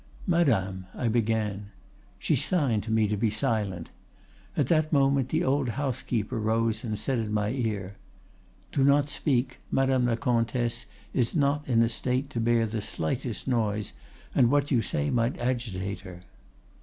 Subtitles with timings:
[0.25, 1.67] "'"Madame," I began.
[2.17, 3.91] She signed to me to be silent.
[4.57, 7.97] At that moment the old housekeeper rose and said in my ear,
[8.71, 13.47] "Do not speak; Madame la Comtesse is not in a state to bear the slightest
[13.47, 13.93] noise,
[14.33, 16.23] and what you say might agitate her."